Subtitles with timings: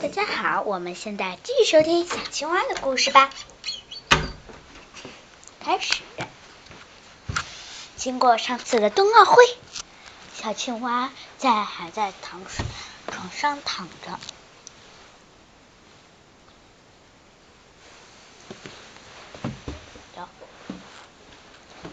[0.00, 3.28] 大家好，我们现在继续收听小青蛙的故事吧。
[5.62, 6.00] 开始。
[7.96, 9.44] 经过上次的冬奥会，
[10.32, 12.40] 小青蛙在还在躺
[13.10, 14.18] 床上躺着，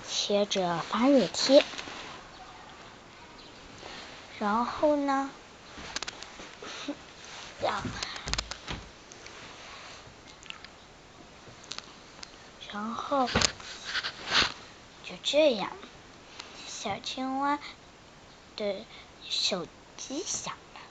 [0.07, 1.65] 贴着发热贴，
[4.39, 5.29] 然后呢？
[7.61, 7.83] 然
[12.71, 13.27] 然后
[15.03, 15.71] 就这样，
[16.67, 17.57] 小青蛙
[18.55, 18.85] 的
[19.27, 19.65] 手
[19.95, 20.81] 机响了，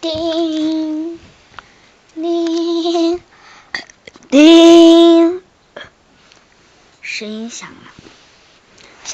[0.00, 1.20] 叮
[2.14, 3.20] 叮
[4.30, 5.42] 叮，
[7.02, 7.92] 声音响了。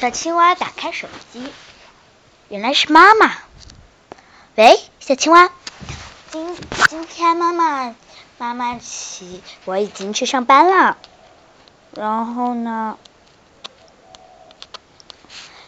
[0.01, 1.53] 小青蛙打开手机，
[2.49, 3.33] 原来是妈妈。
[4.55, 5.51] 喂，小青蛙，
[6.31, 6.57] 今
[6.89, 7.93] 今天妈妈
[8.39, 10.97] 妈妈起，我已经去上班了。
[11.93, 12.97] 然后呢，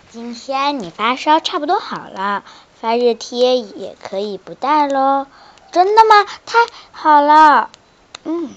[0.09, 2.43] 今天你发烧差不多好了，
[2.81, 5.27] 发热贴也可以不带喽。
[5.71, 6.25] 真的吗？
[6.47, 6.57] 太
[6.91, 7.69] 好了，
[8.23, 8.55] 嗯，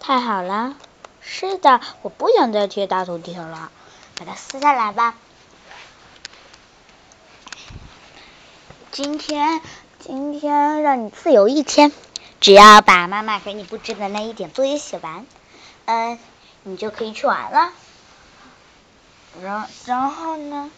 [0.00, 0.74] 太好了。
[1.22, 3.70] 是的，我不想再贴大头贴了，
[4.16, 5.14] 把它撕下来吧。
[8.90, 9.60] 今天，
[9.98, 11.92] 今天让你自由一天，
[12.40, 15.24] 只要把妈妈给你布置的那一点作业写完，
[15.84, 16.18] 嗯，
[16.64, 17.72] 你就可以去玩了。
[19.40, 20.70] 然然后呢？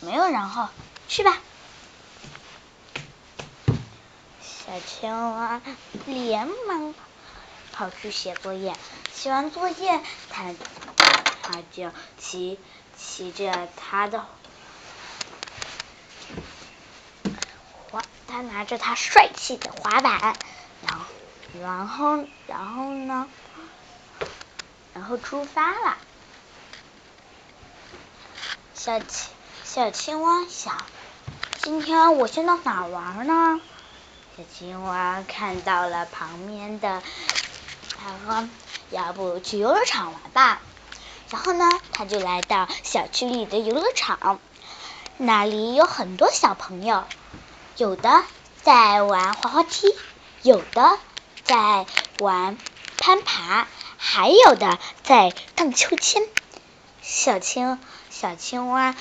[0.00, 0.68] 没有然后，
[1.06, 1.38] 去吧。
[4.40, 5.60] 小青蛙
[6.06, 6.94] 连忙。
[7.74, 8.72] 跑去写作业，
[9.12, 10.54] 写完作业，他
[11.42, 12.60] 他就骑
[12.96, 14.24] 骑着他的
[17.90, 20.36] 滑，他拿着他帅气的滑板，
[20.86, 21.04] 然后
[21.60, 23.28] 然后然后呢，
[24.94, 25.96] 然后出发了。
[28.74, 29.30] 小青
[29.64, 30.76] 小青蛙想，
[31.60, 33.60] 今天我先到哪玩呢？
[34.36, 37.02] 小青蛙看到了旁边的。
[38.04, 38.50] 他说
[38.92, 40.60] ：“要不去游乐场玩吧？”
[41.30, 44.40] 然后呢，他就来到小区里的游乐场，
[45.16, 47.04] 那里有很多小朋友，
[47.78, 48.22] 有的
[48.60, 49.86] 在玩滑滑梯，
[50.42, 50.98] 有的
[51.44, 51.86] 在
[52.18, 52.58] 玩
[52.98, 53.66] 攀爬，
[53.96, 56.22] 还有的在荡秋千。
[57.00, 57.78] 小青
[58.10, 58.94] 小青蛙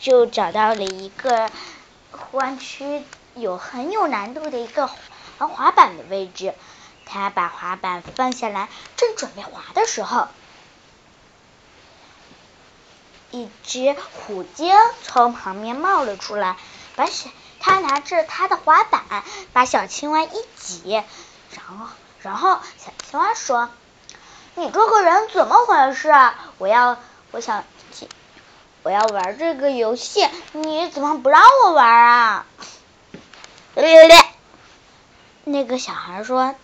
[0.00, 1.52] 就找到了一个
[2.32, 3.04] 弯曲、
[3.36, 4.90] 有很有难度的一个
[5.38, 6.52] 玩滑板的位置。
[7.10, 10.28] 他把滑板放下来，正准备滑的时候，
[13.30, 16.56] 一只虎鲸从旁边冒了出来，
[16.96, 17.30] 把小
[17.60, 19.02] 他拿着他的滑板
[19.52, 21.02] 把小青蛙一挤，
[21.52, 21.86] 然后
[22.20, 23.70] 然后小青蛙说
[24.54, 26.10] ：“你这个人怎么回事？
[26.10, 26.98] 啊我要
[27.30, 27.64] 我想
[28.82, 32.46] 我要玩这个游戏，你怎么不让我玩啊？”
[35.44, 36.54] 那个小孩说。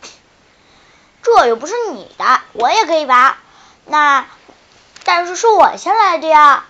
[1.24, 3.36] 这又不是你的，我也可以玩。
[3.86, 4.26] 那，
[5.04, 6.64] 但是是我先来的呀！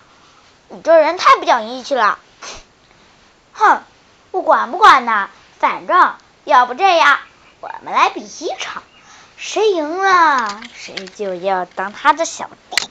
[0.69, 2.17] 你这人太不讲义气了。
[3.53, 3.83] 哼，
[4.31, 5.29] 我管不管呢？
[5.59, 7.19] 反正要不这样，
[7.59, 8.81] 我们来比一场，
[9.37, 12.89] 谁赢了，谁就要当他的小弟。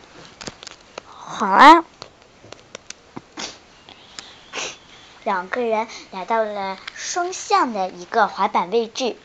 [1.06, 1.84] 好啊。
[5.24, 9.16] 两个人来到了双向的一个滑板位置。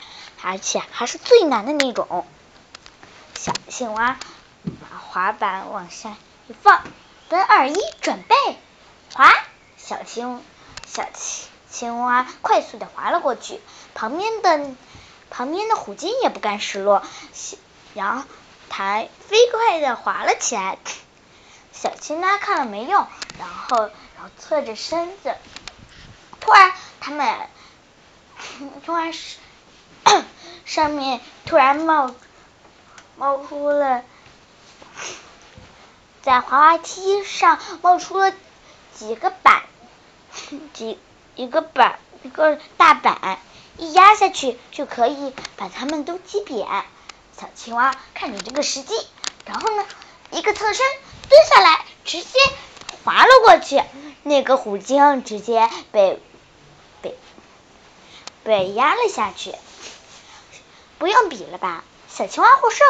[0.41, 2.25] 而且还是最难的那种。
[3.35, 4.17] 小青蛙
[4.63, 6.15] 把滑板往下
[6.47, 6.81] 一放，
[7.29, 8.35] 三二一，准备
[9.13, 9.33] 滑！
[9.77, 10.43] 小青
[10.85, 13.61] 小青青蛙快速的滑了过去，
[13.93, 14.71] 旁边的
[15.29, 17.03] 旁边的虎鲸也不甘示弱，
[17.93, 18.23] 然后
[18.69, 20.77] 它飞快的滑了起来。
[21.71, 25.35] 小青蛙看了没用，然后然后侧着身子，
[26.41, 27.37] 突然他们
[28.85, 29.37] 突然是。
[30.69, 32.13] 上面突然冒
[33.17, 34.03] 冒出了，
[36.21, 38.31] 在滑滑梯上冒出了
[38.93, 39.63] 几个板，
[40.73, 40.99] 几
[41.35, 43.39] 一个板一个大板，
[43.77, 46.67] 一压下去就可以把它们都击扁。
[47.35, 48.93] 小青蛙看准这个时机，
[49.45, 49.83] 然后呢，
[50.29, 50.85] 一个侧身
[51.29, 52.39] 蹲下来，直接
[53.03, 53.81] 滑了过去。
[54.21, 56.21] 那个虎鲸直接被
[57.01, 57.17] 被
[58.43, 59.55] 被压了下去。
[60.99, 62.85] 不用比了吧，小青蛙获胜。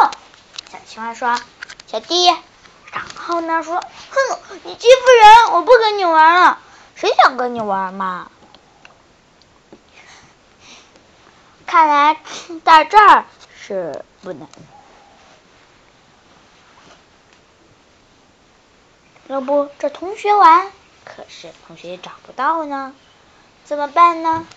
[0.71, 1.39] 小青蛙说
[1.85, 2.25] ：“小弟，
[2.91, 6.59] 然后呢说，哼，你欺负人，我不跟你玩了。
[6.95, 8.31] 谁想跟你玩嘛？
[11.67, 12.19] 看来
[12.65, 13.25] 在这儿
[13.56, 14.47] 是不能。
[19.27, 20.71] 要不这同学玩，
[21.06, 22.95] 可是同学也找不到呢，
[23.65, 24.47] 怎么办呢？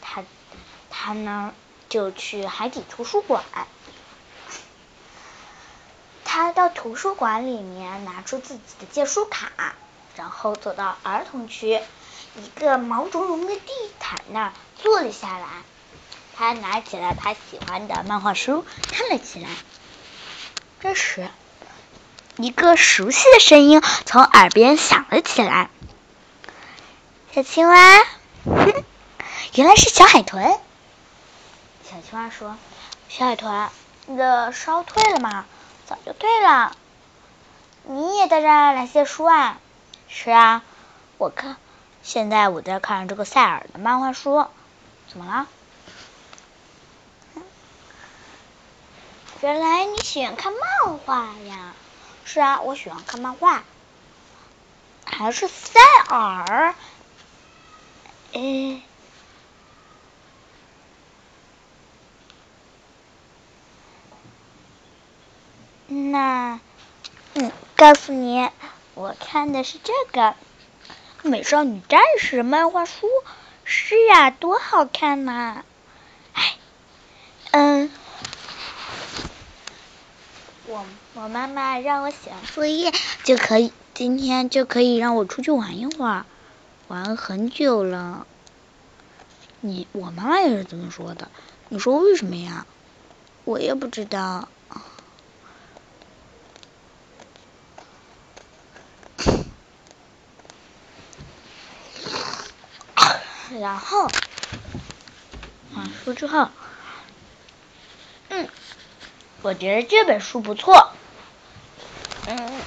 [0.00, 0.24] 他
[0.88, 1.52] 他呢
[1.90, 3.44] 就去海底图书馆，
[6.24, 9.50] 他到图书馆里面拿出自己的借书卡，
[10.16, 11.80] 然后走到儿童区
[12.36, 15.46] 一个毛茸茸的地毯那儿坐了下来，
[16.36, 19.48] 他拿起了他喜欢的漫画书看了起来，
[20.80, 21.28] 这时。
[22.36, 25.68] 一个熟悉的声音从耳边响了起来
[27.34, 27.98] ：“小青蛙，
[29.54, 30.58] 原来是小海豚。”
[31.90, 32.56] 小青蛙说
[33.10, 33.68] ：“小海豚，
[34.06, 35.44] 你的烧退了吗？
[35.86, 36.76] 早就退了。
[37.82, 39.58] 你也在这儿来借书啊？
[40.06, 40.62] 是啊，
[41.18, 41.56] 我看
[42.04, 44.46] 现在我在看这个塞尔的漫画书。
[45.08, 45.48] 怎么了？
[49.40, 51.74] 原来你喜欢看漫画呀？”
[52.24, 53.64] 是啊，我喜欢看漫画，
[55.04, 56.72] 还是塞尔。
[58.32, 58.80] 哎，
[65.88, 66.60] 那，
[67.34, 68.46] 嗯，告诉你，
[68.94, 70.20] 我看的是这个
[71.22, 73.08] 《美少女战士》漫画书。
[73.64, 75.64] 是呀，多好看呐！
[76.34, 76.56] 哎，
[77.52, 77.90] 嗯。
[80.66, 80.84] 我
[81.14, 82.92] 我妈妈让我写完作业
[83.24, 86.26] 就可以，今天就可以让我出去玩一会儿，
[86.88, 88.26] 玩很久了。
[89.62, 91.28] 你我妈妈也是这么说的，
[91.70, 92.66] 你说为什么呀？
[93.46, 94.48] 我也不知道。
[103.58, 104.08] 然后，
[105.74, 106.48] 完书之后。
[108.28, 108.48] 嗯
[109.42, 110.92] 我觉得这本书不错，
[112.26, 112.60] 嗯，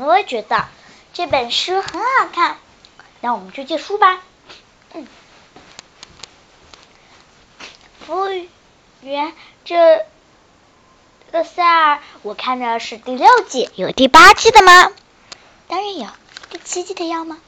[0.00, 0.68] 我也觉得
[1.12, 2.56] 这本书很好看，
[3.20, 4.22] 那我们去借书吧。
[4.94, 5.06] 嗯，
[8.06, 8.46] 服务
[9.02, 10.06] 员，这
[11.32, 14.92] 个塞尔，我看的是第六季，有第八季的吗？
[15.66, 16.08] 当然有，
[16.50, 17.38] 第七季的要吗？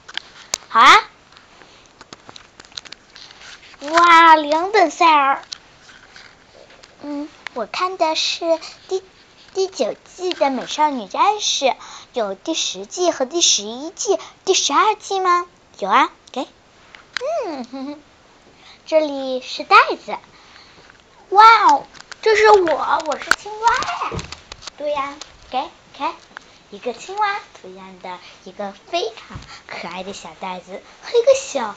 [0.70, 1.00] 好啊，
[3.80, 5.42] 哇，两本塞尔。
[7.02, 9.02] 嗯，我看的是第
[9.54, 11.64] 第九季的《美少女战士》，
[12.12, 15.46] 有第十季和第十一季、第十二季吗？
[15.78, 16.46] 有啊，给。
[17.46, 18.02] 嗯，
[18.84, 20.18] 这里是袋子。
[21.30, 21.86] 哇哦，
[22.20, 24.18] 这是我，我是青蛙呀。
[24.76, 25.14] 对呀，
[25.50, 25.62] 给，
[25.96, 26.12] 看，
[26.70, 31.74] 一个青蛙图样的一个非常可爱的小袋子，和一个小，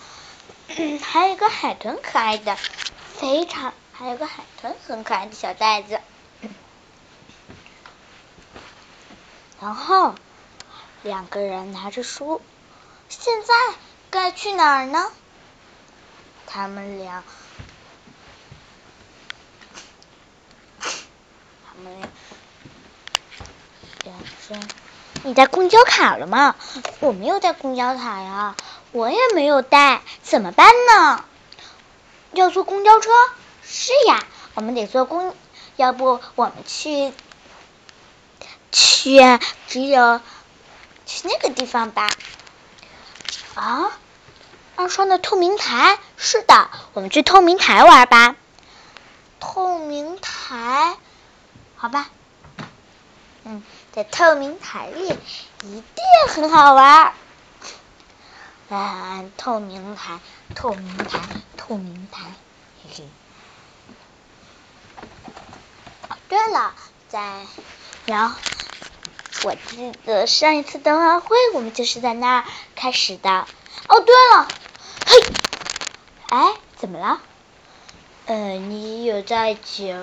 [1.01, 2.57] 还有一个海豚可爱的，
[3.17, 3.73] 非常。
[3.93, 6.01] 还有个海豚，很可爱的小袋子。
[9.61, 10.15] 然后
[11.03, 12.41] 两个人拿着书，
[13.09, 13.53] 现在
[14.09, 15.11] 该去哪儿呢？
[16.47, 17.23] 他们俩，
[20.79, 22.09] 他们俩，
[24.03, 24.17] 两
[24.47, 24.80] 声。
[25.23, 26.55] 你带公交卡了吗？
[26.99, 28.55] 我没有带公交卡呀，
[28.91, 31.23] 我也没有带，怎么办呢？
[32.33, 33.09] 要坐公交车？
[33.63, 34.23] 是呀，
[34.55, 35.35] 我们得坐公，
[35.75, 37.13] 要不我们去
[38.71, 39.19] 去
[39.67, 40.19] 只有
[41.05, 42.09] 去那个地方吧？
[43.53, 43.91] 啊，
[44.75, 48.35] 二双的透明台，是的，我们去透明台玩吧。
[49.39, 50.95] 透明台，
[51.75, 52.09] 好吧，
[53.43, 55.09] 嗯，在透明台里
[55.63, 57.13] 一定很好玩。
[58.69, 60.19] 啊，透明台，
[60.55, 61.19] 透明台，
[61.57, 62.21] 透明台，
[62.83, 63.09] 嘿嘿。
[66.29, 66.73] 对了，
[67.09, 67.45] 在，
[68.05, 68.39] 然后
[69.43, 72.45] 我记得上一次冬奥会我们就是在那儿
[72.75, 73.45] 开始的。
[73.89, 74.47] 哦，对了，
[75.05, 75.21] 嘿，
[76.29, 77.19] 哎，怎么了？
[78.27, 79.99] 呃，你有在解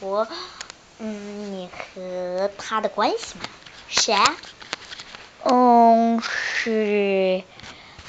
[0.00, 0.26] 除
[1.00, 3.44] 嗯你和他的关系吗？
[3.88, 4.16] 谁？
[5.44, 7.44] 嗯，是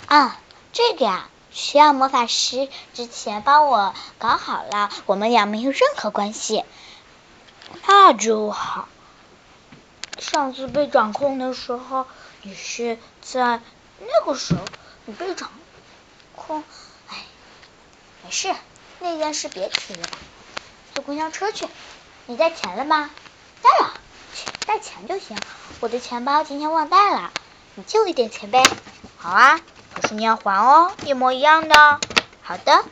[0.08, 0.42] 啊，
[0.74, 6.64] 这个呀，需要魔法师之前帮我搞好了，我们俩没有任何关系。
[7.86, 8.88] 那就好。
[10.18, 12.08] 上次被掌控的时候，
[12.42, 13.62] 你是在
[14.00, 14.64] 那个时候，
[15.06, 15.52] 你被掌
[16.36, 16.64] 控。
[17.08, 17.18] 哎，
[18.24, 18.54] 没事，
[19.00, 20.18] 那件事别提了吧。
[20.96, 21.68] 坐公交车去。
[22.30, 23.10] 你带钱了吗？
[23.64, 23.92] 带了。
[24.68, 24.78] 带。
[24.78, 25.36] 钱就行。
[25.80, 27.34] 我的钱包今天忘带了，
[27.74, 28.64] 你借我一点钱呗。
[29.18, 29.60] 好啊，
[29.96, 32.00] 可是你要还哦，一模一样的。
[32.44, 32.86] 好的。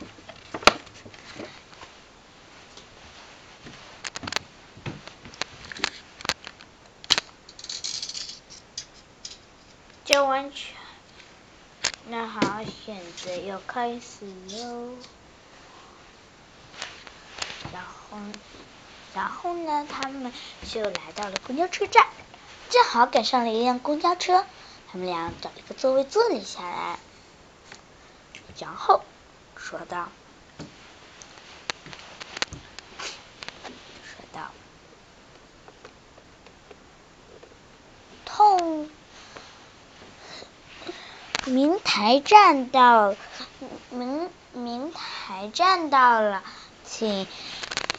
[10.04, 10.74] 就完全。
[12.08, 14.96] 那好，现在要开始喽。
[17.72, 18.18] 然后，
[19.18, 20.32] 然后呢，他们
[20.72, 22.06] 就来到了公交车站，
[22.70, 24.46] 正好赶上了一辆公交车。
[24.86, 27.00] 他们俩找一个座位坐了下来，
[28.60, 29.02] 然后
[29.56, 30.08] 说道
[34.06, 34.52] ：“说道，
[38.24, 38.88] 痛。”
[41.44, 43.16] 明台站到，
[43.90, 46.44] 明明台站到了，
[46.84, 47.26] 请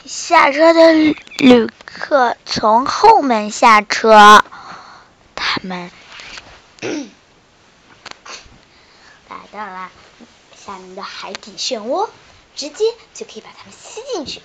[0.05, 0.93] 下车的
[1.37, 4.43] 旅客从后门下车。
[5.35, 5.91] 他们
[9.29, 9.91] 来到了
[10.55, 12.09] 下面的海底漩涡，
[12.55, 14.41] 直接就可以把他们吸进去。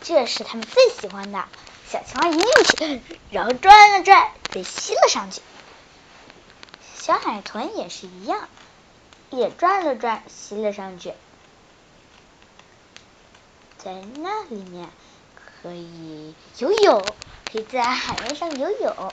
[0.00, 1.44] 这是他们最喜欢的。
[1.88, 2.38] 小青蛙一
[2.76, 5.42] 进去，然后转了转，被吸了上去。
[6.96, 8.48] 小海豚也是一样，
[9.30, 11.12] 也转了转，吸了上去。
[13.84, 14.88] 在那里面
[15.34, 17.16] 可以游泳，
[17.50, 19.12] 可以在海面上游泳，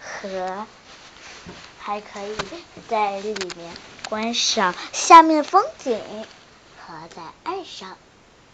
[0.00, 0.66] 和
[1.78, 2.34] 还可以
[2.88, 6.00] 在里面观赏下面的风景，
[6.78, 7.98] 和在岸上，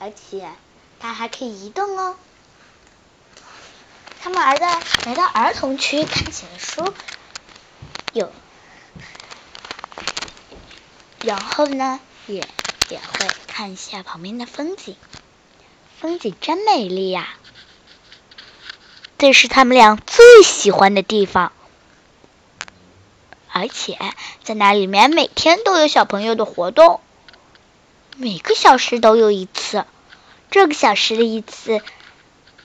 [0.01, 0.51] 而且
[0.99, 2.17] 它还可以移动哦。
[4.21, 4.65] 他们儿子
[5.07, 6.93] 来到儿童区，看起了书，
[8.13, 8.29] 有。
[11.23, 12.45] 然后呢，也
[12.89, 14.97] 也会看一下旁边的风景，
[16.03, 17.29] 风景真美丽呀！
[19.19, 21.53] 这是他们俩最喜欢的地方，
[23.53, 23.97] 而且
[24.43, 27.01] 在那里面每天都有小朋友的活动，
[28.17, 29.85] 每个小时都有一次，
[30.51, 31.81] 这个小时的一次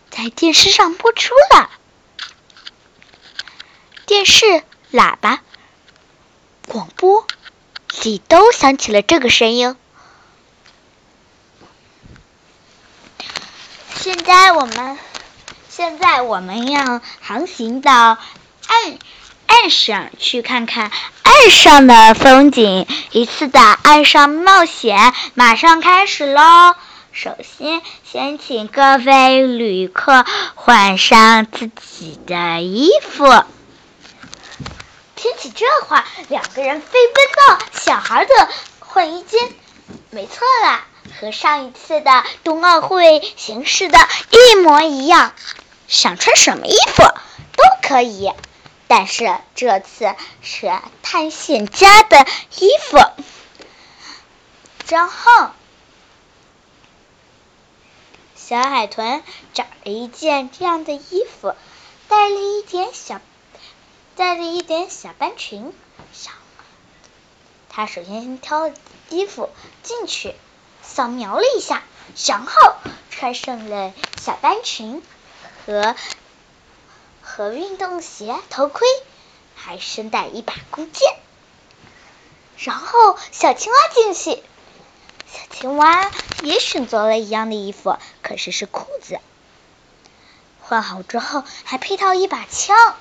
[0.10, 1.70] 在电视上播出了，
[4.08, 5.44] 电视、喇叭、
[6.68, 7.28] 广播。
[8.04, 9.76] 里都响起了这个声音。
[14.08, 14.98] 现在我们，
[15.68, 18.98] 现在我们要航行到岸
[19.48, 20.90] 岸上去看看
[21.24, 22.88] 岸上的风景。
[23.12, 26.74] 一次的岸上冒险马上开始喽！
[27.12, 33.26] 首先，先请各位旅客换上自己的衣服。
[35.18, 38.48] 听起这话，两个人飞奔到小孩的
[38.80, 39.52] 换衣间。
[40.12, 40.86] 没错啦，
[41.20, 43.98] 和上一次的冬奥会形式的
[44.32, 45.34] 一模一样，
[45.88, 48.32] 想穿什么衣服都可以。
[48.88, 50.72] 但是这次是
[51.04, 52.26] 探险家的
[52.58, 52.98] 衣服。
[54.88, 55.52] 然后，
[58.36, 59.24] 小海豚
[59.54, 61.54] 找了一件这样的衣服，
[62.08, 63.22] 带了一点小。
[64.16, 65.72] 带了一点小班裙，
[66.12, 66.34] 上。
[67.70, 68.74] 他首先先挑了
[69.10, 69.52] 衣服
[69.84, 70.34] 进去，
[70.88, 71.84] 扫描了一下，
[72.26, 72.76] 然后
[73.12, 75.04] 穿上了小班裙
[75.66, 75.96] 和
[77.22, 78.88] 和运动鞋、头盔，
[79.56, 81.16] 还身带一把弓箭。
[82.58, 84.44] 然后小青蛙进去，
[85.32, 86.10] 小青蛙
[86.42, 89.20] 也选择了一样的衣服，可是是裤子。
[90.62, 92.96] 换好之后，还配套一把枪。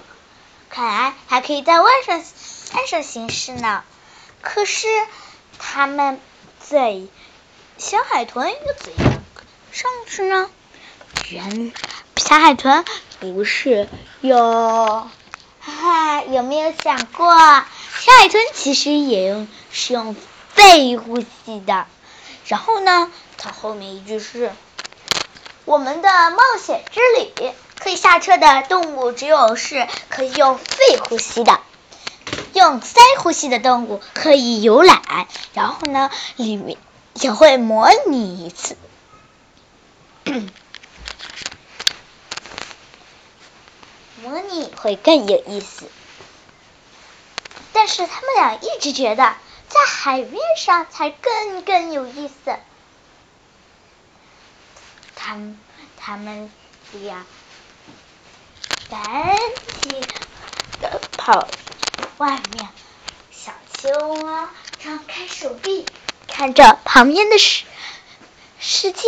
[0.68, 2.22] 看来还可以在外上
[2.74, 3.82] 岸上行事呢。
[4.42, 4.86] 可是
[5.58, 6.20] 他们
[6.60, 7.00] 在
[7.78, 9.22] 小海豚又怎样
[9.70, 10.48] 上去呢？
[11.28, 11.72] 原
[12.16, 12.84] 小海豚
[13.20, 13.86] 不是
[14.22, 15.10] 有，哈
[15.60, 20.16] 哈，有没有想过，小海豚其实也用是用
[20.54, 21.86] 肺呼吸的。
[22.46, 24.52] 然后呢，它后面一句是
[25.66, 27.52] 我们的冒险之旅。
[27.78, 31.60] 可以下车的动物只有是可以用肺呼吸的，
[32.54, 35.02] 用鳃呼吸的动物可以游览。
[35.52, 36.78] 然后呢，里面
[37.20, 38.76] 也会模拟一次，
[44.22, 45.88] 模拟会更有意思。
[47.72, 49.36] 但是他们俩一直觉得
[49.68, 52.34] 在海面上才更更有意思。
[55.14, 55.58] 他们
[55.96, 56.50] 他们
[56.92, 57.24] 俩。
[58.88, 59.36] 赶
[59.82, 60.06] 紧
[60.80, 61.48] 的跑
[62.18, 62.68] 外面，
[63.32, 65.84] 小青蛙张开手臂，
[66.36, 67.64] 看着旁边的世
[68.60, 69.00] 世界。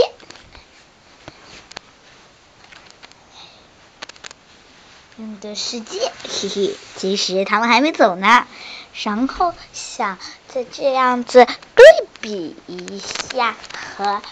[5.39, 6.75] 的世界，嘿嘿。
[6.97, 8.47] 其实他们还没走呢，
[8.95, 10.19] 然后想
[10.49, 11.85] 再这样子对
[12.23, 14.23] 比一下和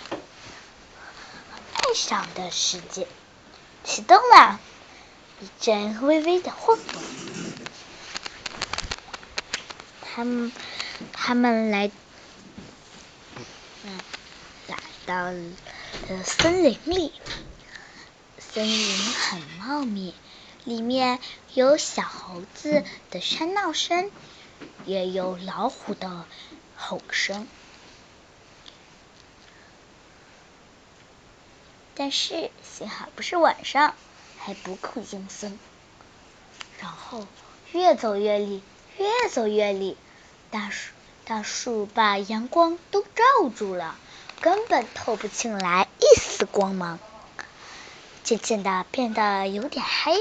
[1.74, 3.06] 爱上的世界，
[3.84, 4.58] 启动了，
[5.42, 7.02] 一阵微微的晃动。
[10.00, 10.50] 他们
[11.12, 11.90] 他们来，
[13.84, 14.00] 嗯，
[14.66, 14.76] 来
[15.06, 17.12] 到了森林里。
[18.38, 20.14] 森林很茂密，
[20.64, 21.20] 里面
[21.54, 24.10] 有小猴子的喧闹声，
[24.84, 26.24] 也有老虎的
[26.76, 27.46] 吼声。
[31.94, 33.94] 但是幸好不是晚上，
[34.38, 35.58] 还不够阴森。
[36.78, 37.26] 然后
[37.72, 38.62] 越走越里，
[38.98, 39.96] 越走越里，
[40.50, 40.92] 大树
[41.24, 43.98] 大树把阳光都罩住了，
[44.40, 46.98] 根本透不进来一丝光芒。
[48.22, 50.16] 渐渐的变得有点黑，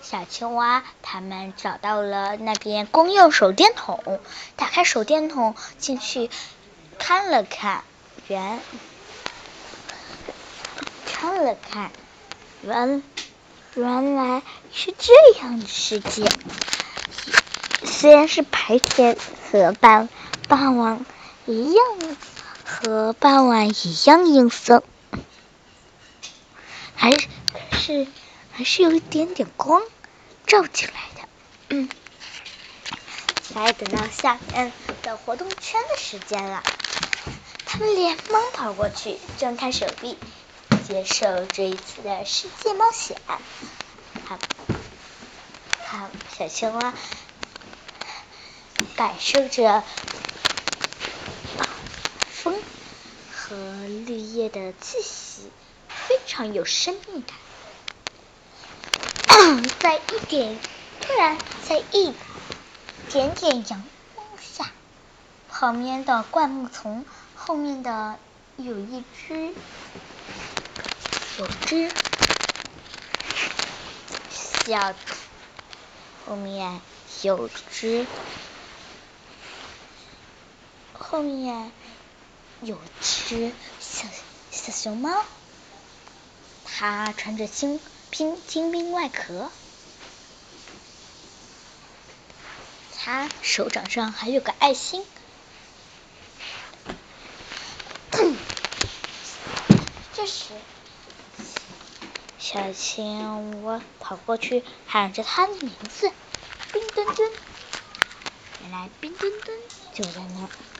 [0.00, 4.20] 小青蛙他们找到了那边公用手电筒，
[4.56, 6.30] 打开手电筒进去
[6.98, 7.84] 看了看，
[8.28, 8.60] 原
[11.04, 11.90] 看了看，
[12.62, 13.02] 原
[13.74, 14.42] 原来
[14.72, 16.26] 是这样的世界，
[17.84, 19.18] 虽然是白天
[19.50, 20.08] 和傍
[20.48, 21.04] 傍晚
[21.44, 21.84] 一样，
[22.84, 24.82] 和傍晚一样阴森。
[26.94, 27.12] 还
[27.72, 28.06] 是
[28.52, 29.82] 还是有一点点光
[30.46, 31.28] 照进来的。
[31.70, 31.88] 嗯，
[33.54, 34.70] 该等到下面
[35.02, 36.62] 的活动圈的时间了，
[37.64, 40.18] 他们连忙跑过去，张开手臂，
[40.86, 43.16] 接受这一次的世界冒险。
[44.26, 44.38] 好，
[45.86, 46.92] 好，小青蛙
[48.94, 49.82] 感受着
[52.44, 52.54] 风
[53.32, 53.56] 和
[54.06, 55.50] 绿叶的气息。
[55.88, 57.38] 非常有生命感，
[59.78, 60.58] 在一点
[61.00, 62.12] 突然在一
[63.08, 63.82] 点点阳
[64.14, 64.70] 光下，
[65.48, 68.18] 旁边的灌木丛后面的
[68.58, 69.54] 有一只
[71.38, 71.90] 有只
[74.28, 74.92] 小
[76.26, 76.82] 后面
[77.22, 78.06] 有只
[80.92, 81.72] 后面
[82.62, 84.08] 有只小
[84.50, 85.24] 小熊猫。
[86.64, 87.78] 它穿着精
[88.10, 89.50] 兵精兵外壳，
[92.98, 95.04] 它手掌上还有个爱心。
[100.14, 100.54] 这时，
[102.38, 106.10] 小青蛙跑过去喊着它的名字
[106.72, 107.30] ：“冰墩墩。”
[108.62, 109.58] 原来冰墩墩
[109.92, 110.73] 就在那。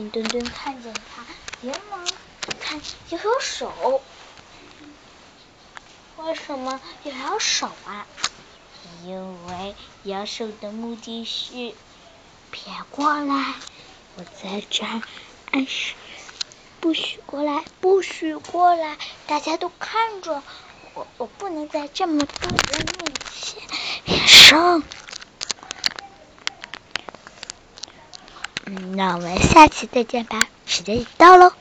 [0.00, 1.22] 冰墩墩看见他，
[1.60, 2.02] 连忙
[2.58, 4.00] 看摇摇手。
[6.16, 8.06] 为什么摇摇手啊？
[9.04, 11.74] 因为摇手的目的是
[12.50, 13.54] 别过来，
[14.16, 15.02] 我在这儿
[15.50, 15.92] 暗示
[16.80, 20.42] 不许过来，不许过来，大家都看着
[20.94, 24.82] 我，我不能在这么多人面前声。
[28.92, 31.52] 那我们下期再见吧，时间已到喽。